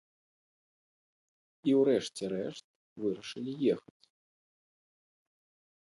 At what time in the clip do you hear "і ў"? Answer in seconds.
1.67-1.85